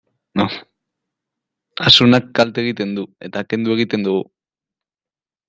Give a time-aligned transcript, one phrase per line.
[1.91, 4.27] Asunak kalte egiten du, eta kendu egiten dugu.